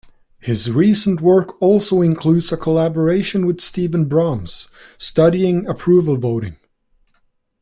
[0.39, 6.57] His recent work also includes a collaboration with Steven Brams studying approval voting.